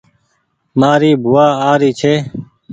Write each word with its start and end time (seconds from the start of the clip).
مآري 0.79 1.11
بووآ 1.21 1.45
آ 1.69 1.71
ري 1.81 1.91
ڇي 1.99 2.13